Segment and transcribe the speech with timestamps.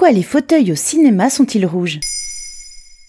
[0.00, 2.00] Pourquoi les fauteuils au cinéma sont-ils rouges?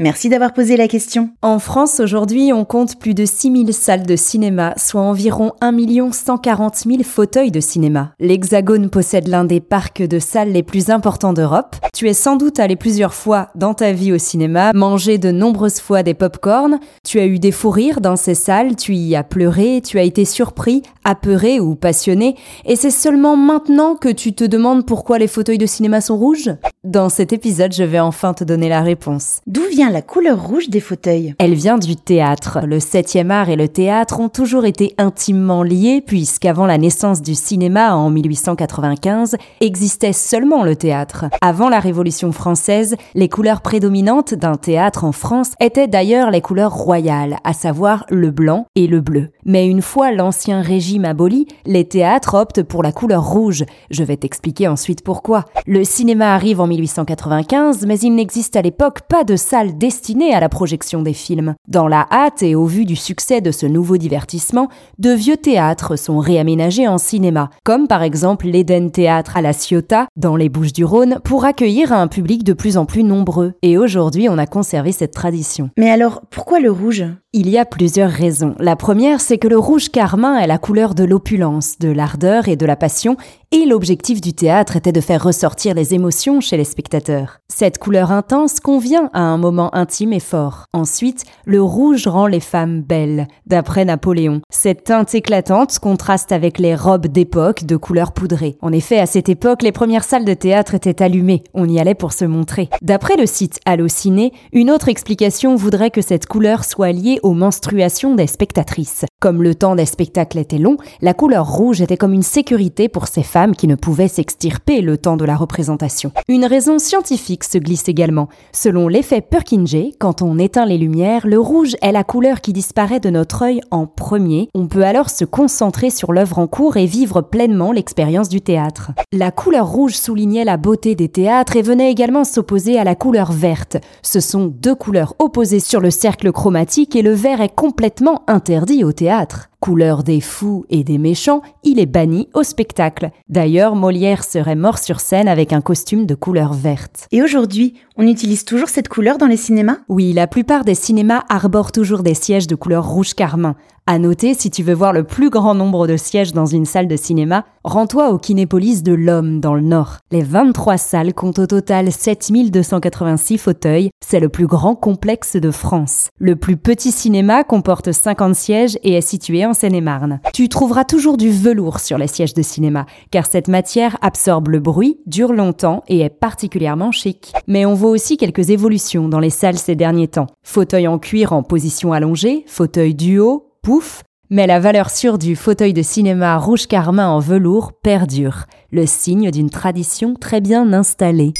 [0.00, 1.30] Merci d'avoir posé la question.
[1.40, 6.76] En France, aujourd'hui, on compte plus de 6000 salles de cinéma, soit environ 1 140
[6.78, 8.14] 000 fauteuils de cinéma.
[8.18, 11.76] L'Hexagone possède l'un des parcs de salles les plus importants d'Europe.
[11.94, 15.78] Tu es sans doute allé plusieurs fois dans ta vie au cinéma, mangé de nombreuses
[15.78, 19.22] fois des pop-corn, tu as eu des fous rires dans ces salles, tu y as
[19.22, 24.42] pleuré, tu as été surpris, apeuré ou passionné, et c'est seulement maintenant que tu te
[24.42, 26.50] demandes pourquoi les fauteuils de cinéma sont rouges?
[26.84, 29.38] Dans cet épisode, je vais enfin te donner la réponse.
[29.46, 31.32] D'où vient la couleur rouge des fauteuils?
[31.38, 32.58] Elle vient du théâtre.
[32.66, 37.36] Le 7e art et le théâtre ont toujours été intimement liés puisqu'avant la naissance du
[37.36, 41.26] cinéma en 1895, existait seulement le théâtre.
[41.40, 46.74] Avant la Révolution française, les couleurs prédominantes d'un théâtre en France étaient d'ailleurs les couleurs
[46.74, 49.28] royales, à savoir le blanc et le bleu.
[49.44, 53.66] Mais une fois l'ancien régime aboli, les théâtres optent pour la couleur rouge.
[53.92, 55.44] Je vais t'expliquer ensuite pourquoi.
[55.68, 60.40] Le cinéma arrive en 1895, mais il n'existe à l'époque pas de salle destinée à
[60.40, 61.54] la projection des films.
[61.68, 65.96] Dans la hâte et au vu du succès de ce nouveau divertissement, de vieux théâtres
[65.96, 71.20] sont réaménagés en cinéma, comme par exemple l'Eden Théâtre à la Ciotat, dans les Bouches-du-Rhône,
[71.24, 73.54] pour accueillir un public de plus en plus nombreux.
[73.62, 75.70] Et aujourd'hui, on a conservé cette tradition.
[75.76, 77.04] Mais alors, pourquoi le rouge?
[77.34, 78.54] Il y a plusieurs raisons.
[78.58, 82.56] La première, c'est que le rouge carmin est la couleur de l'opulence, de l'ardeur et
[82.56, 83.16] de la passion,
[83.52, 87.38] et l'objectif du théâtre était de faire ressortir les émotions chez les spectateurs.
[87.48, 90.64] Cette couleur intense convient à un moment intime et fort.
[90.72, 94.40] Ensuite, le rouge rend les femmes belles, d'après Napoléon.
[94.50, 98.56] Cette teinte éclatante contraste avec les robes d'époque de couleur poudrée.
[98.62, 101.94] En effet, à cette époque, les premières salles de théâtre étaient allumées, on y allait
[101.94, 102.70] pour se montrer.
[102.80, 108.14] D'après le site Allociné, une autre explication voudrait que cette couleur soit liée aux menstruations
[108.14, 109.04] des spectatrices.
[109.22, 113.06] Comme le temps des spectacles était long, la couleur rouge était comme une sécurité pour
[113.06, 116.10] ces femmes qui ne pouvaient s'extirper le temps de la représentation.
[116.26, 118.28] Une raison scientifique se glisse également.
[118.50, 122.98] Selon l'effet Purkinje, quand on éteint les lumières, le rouge est la couleur qui disparaît
[122.98, 124.48] de notre œil en premier.
[124.54, 128.90] On peut alors se concentrer sur l'œuvre en cours et vivre pleinement l'expérience du théâtre.
[129.12, 133.30] La couleur rouge soulignait la beauté des théâtres et venait également s'opposer à la couleur
[133.30, 133.76] verte.
[134.02, 138.82] Ce sont deux couleurs opposées sur le cercle chromatique et le vert est complètement interdit
[138.82, 139.51] au théâtre théâtre.
[139.62, 143.12] Couleur des fous et des méchants, il est banni au spectacle.
[143.28, 147.06] D'ailleurs, Molière serait mort sur scène avec un costume de couleur verte.
[147.12, 149.78] Et aujourd'hui, on utilise toujours cette couleur dans les cinémas?
[149.88, 153.54] Oui, la plupart des cinémas arborent toujours des sièges de couleur rouge carmin.
[153.84, 156.86] À noter, si tu veux voir le plus grand nombre de sièges dans une salle
[156.86, 159.96] de cinéma, rends-toi au Kinépolis de l'Homme dans le Nord.
[160.12, 163.90] Les 23 salles comptent au total 7286 fauteuils.
[163.98, 166.10] C'est le plus grand complexe de France.
[166.18, 170.20] Le plus petit cinéma comporte 50 sièges et est situé en Seine-et-Marne.
[170.32, 174.60] Tu trouveras toujours du velours sur les sièges de cinéma, car cette matière absorbe le
[174.60, 177.32] bruit, dure longtemps et est particulièrement chic.
[177.46, 180.28] Mais on voit aussi quelques évolutions dans les salles ces derniers temps.
[180.42, 185.74] Fauteuil en cuir en position allongée, fauteuil duo, pouf, mais la valeur sûre du fauteuil
[185.74, 191.34] de cinéma rouge carmin en velours perdure, le signe d'une tradition très bien installée.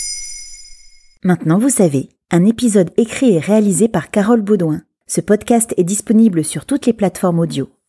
[1.24, 4.82] Maintenant vous savez, un épisode écrit et réalisé par Carole Baudouin.
[5.06, 7.68] Ce podcast est disponible sur toutes les plateformes audio.